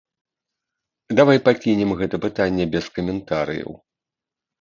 [1.19, 3.71] Давай пакінем гэта пытанне без каментарыяў.